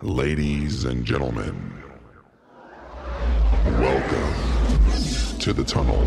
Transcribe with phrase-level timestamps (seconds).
[0.00, 1.82] Ladies and gentlemen,
[3.66, 4.34] welcome
[5.40, 6.06] to the tunnel.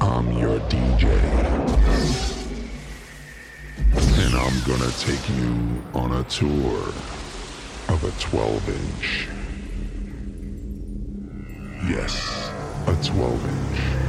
[0.00, 1.06] I'm your DJ.
[4.24, 6.88] And I'm gonna take you on a tour
[7.90, 9.28] of a 12 inch.
[11.88, 12.50] Yes,
[12.88, 14.04] a 12 inch.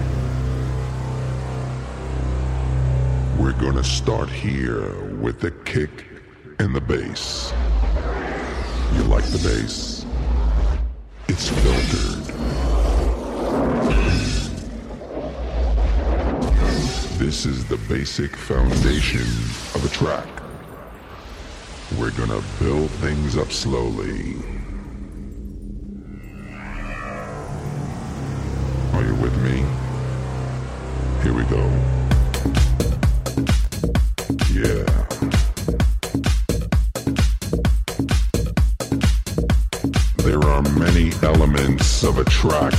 [3.40, 5.90] We're gonna start here with the kick
[6.60, 7.52] and the bass.
[8.94, 10.06] You like the bass?
[11.28, 12.26] It's filtered.
[17.18, 19.26] This is the basic foundation
[19.74, 20.28] of a track.
[22.00, 24.36] We're gonna build things up slowly.
[42.50, 42.75] Track.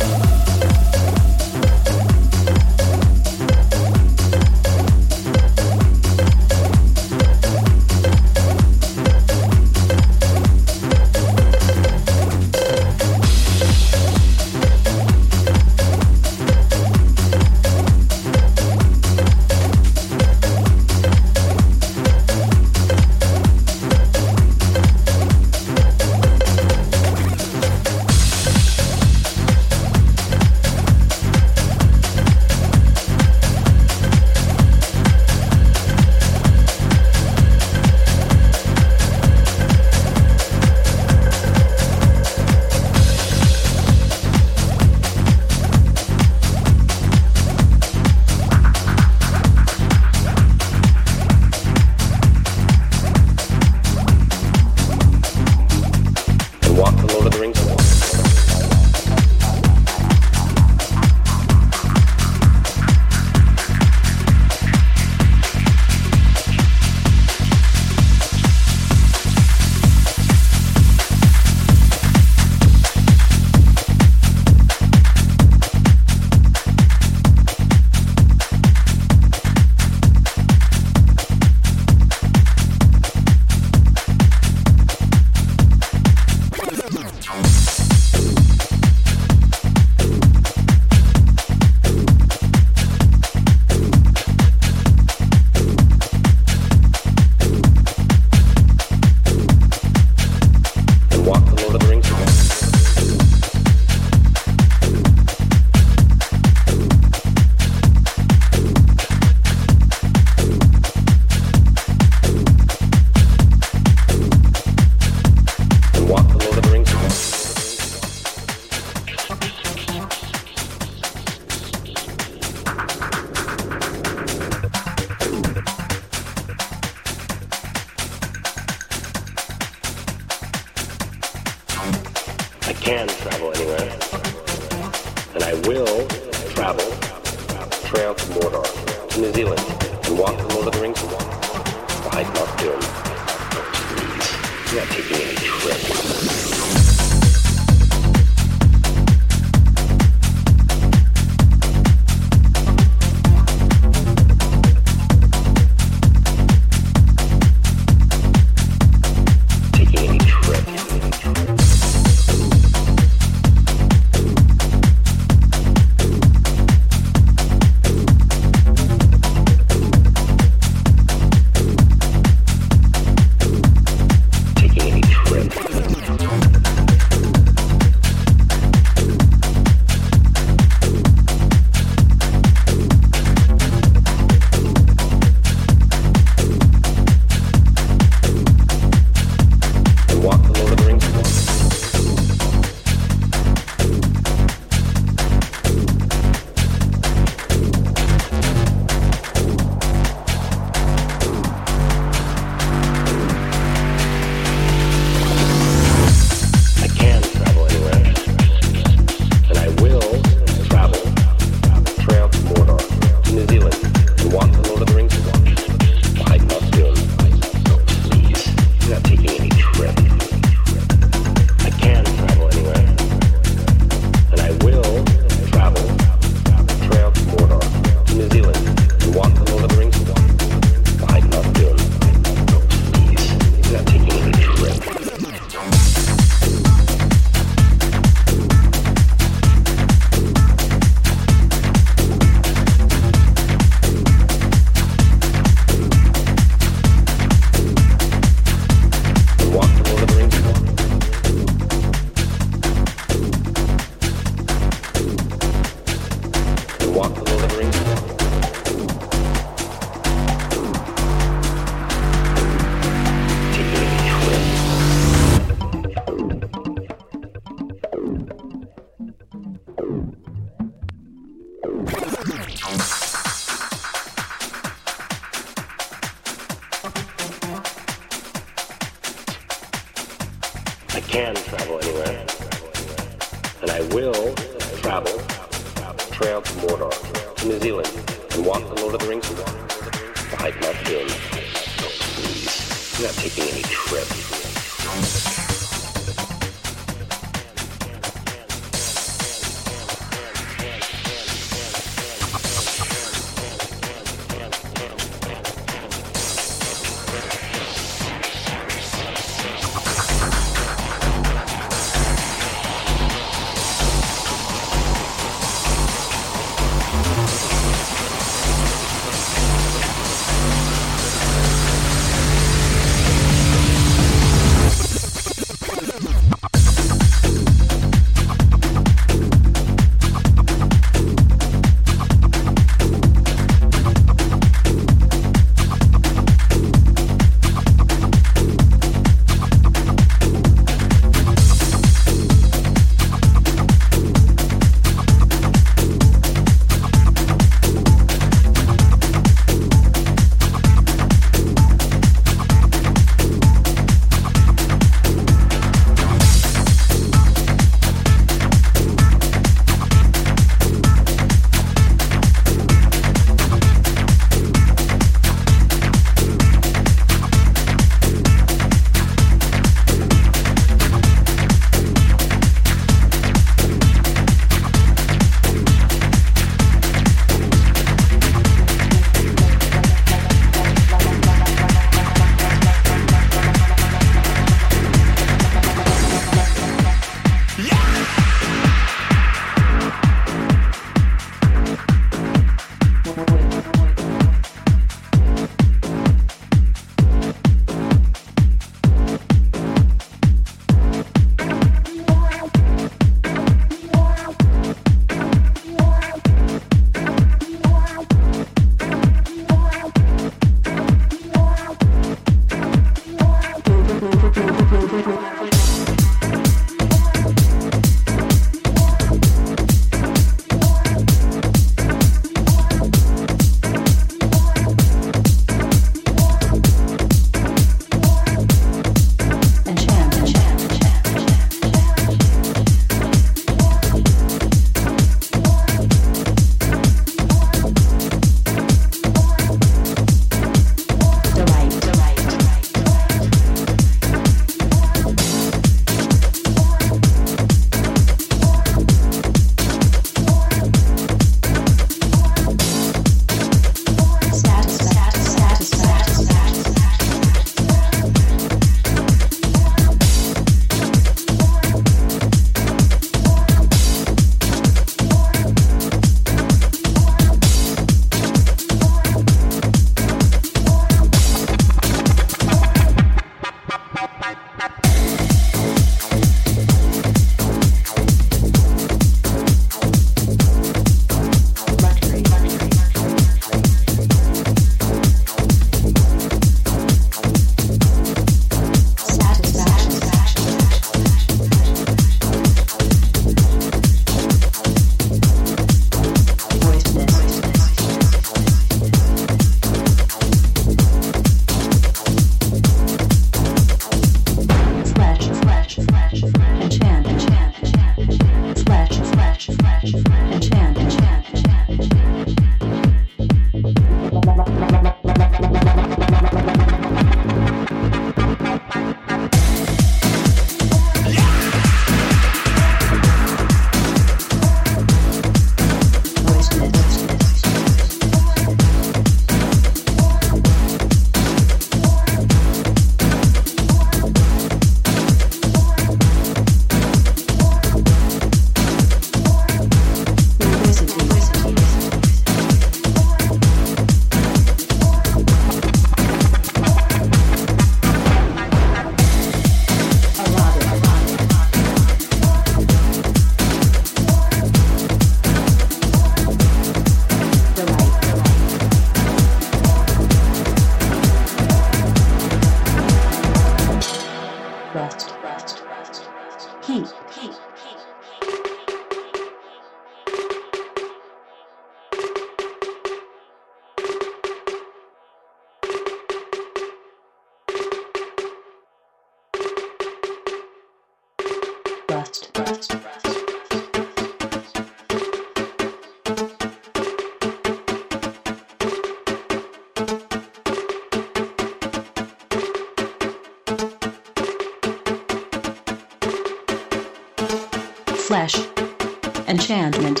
[599.28, 600.00] Enchantment.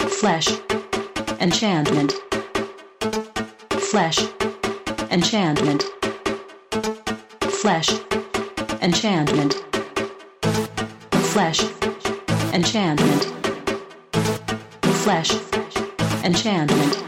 [0.00, 0.48] Flesh
[1.40, 2.12] enchantment.
[3.78, 4.18] Flesh
[5.12, 5.84] enchantment.
[7.62, 7.90] Flesh
[8.82, 9.54] enchantment.
[11.32, 11.60] Flesh
[12.52, 13.24] enchantment.
[15.04, 15.30] Flesh
[16.24, 16.99] enchantment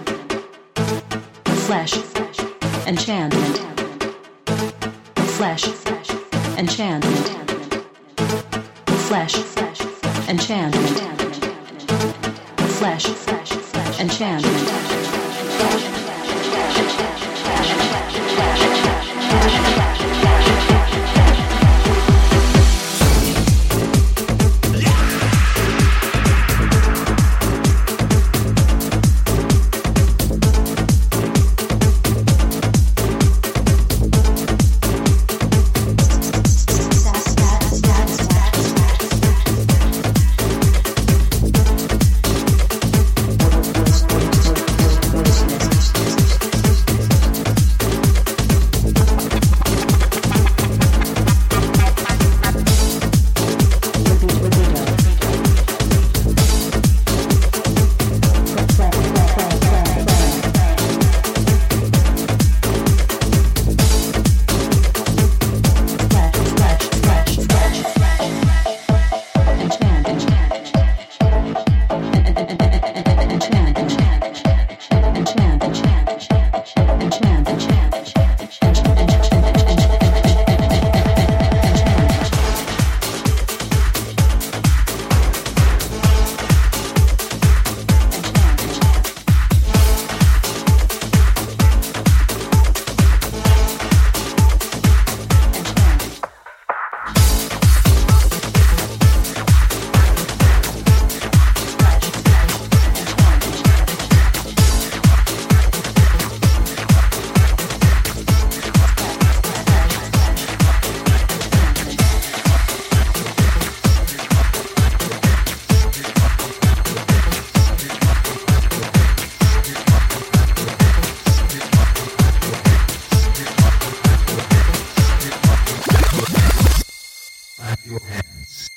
[127.93, 128.70] your hands.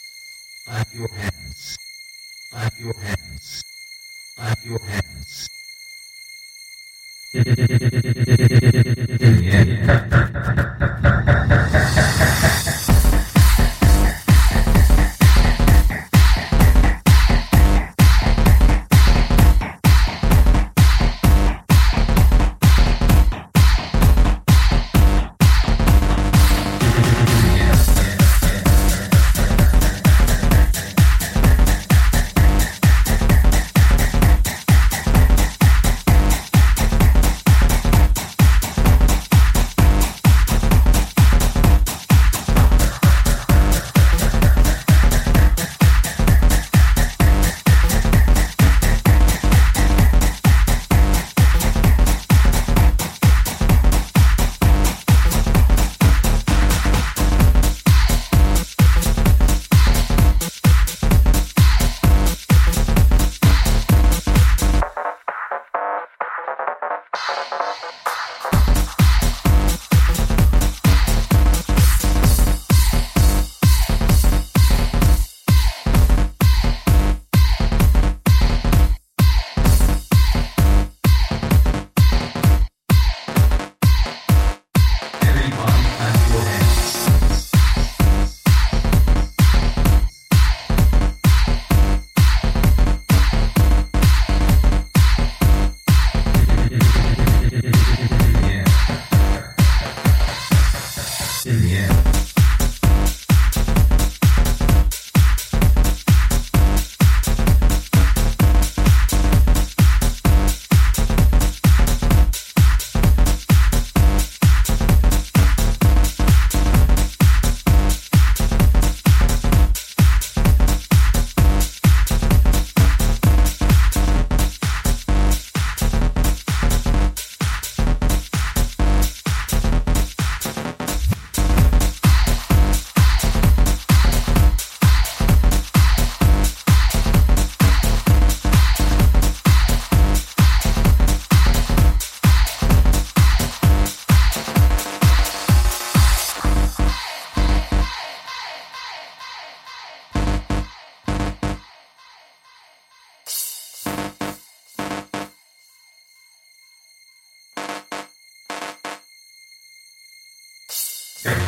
[0.66, 1.78] Clap your hands.
[2.52, 3.64] Clap your hands.
[4.36, 5.50] Clap your hands.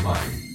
[0.08, 0.47] Spotify.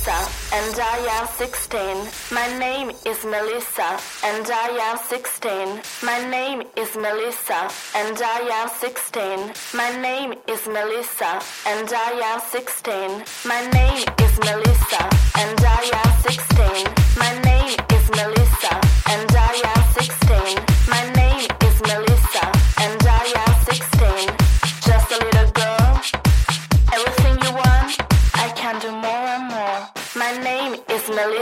[0.00, 2.08] Melissa and I am 16.
[2.32, 5.82] My name is Melissa and I am 16.
[6.02, 9.52] My name is Melissa and I am 16.
[9.74, 13.24] My name is Melissa and I am 16.
[13.44, 15.02] My name is Melissa
[15.36, 16.94] and I am 16.
[17.18, 18.74] My name is Melissa
[19.12, 19.89] and I am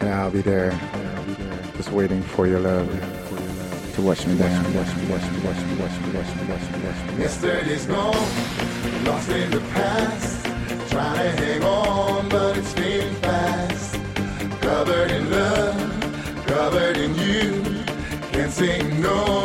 [0.00, 0.78] And I'll be there,
[1.78, 2.90] just waiting for your love
[3.94, 4.66] to wash me down.
[7.16, 7.64] Mr.
[7.64, 8.12] Disco.
[9.04, 10.44] Lost in the past,
[10.90, 13.94] trying to hang on, but it's fading fast.
[14.60, 17.62] Covered in love, covered in you,
[18.32, 19.39] can't say no.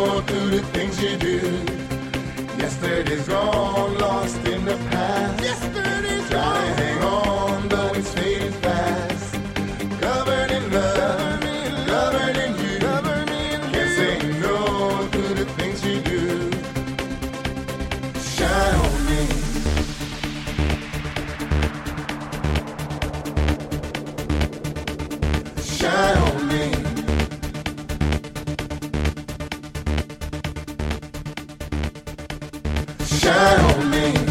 [33.25, 34.24] shine on me.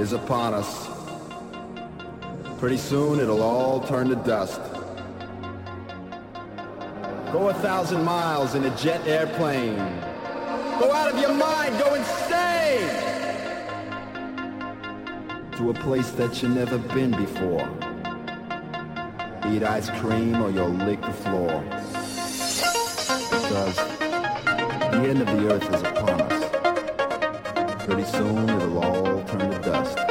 [0.00, 0.88] is upon us.
[2.58, 4.60] Pretty soon it'll all turn to dust.
[7.32, 9.76] Go a thousand miles in a jet airplane.
[10.78, 12.88] Go out of your mind, go insane!
[15.58, 17.68] To a place that you've never been before.
[19.52, 21.62] Eat ice cream or you'll lick the floor.
[23.30, 25.99] Because the end of the earth is
[27.90, 30.09] pretty soon it'll all turn to dust.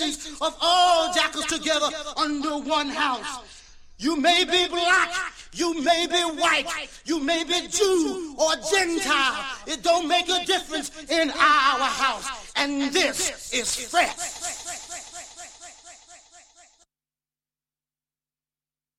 [0.00, 3.46] citizens of all jackals together under one house.
[3.98, 5.10] You may be black,
[5.52, 9.44] you may be white, you may be Jew or Gentile.
[9.66, 10.89] It don't make a difference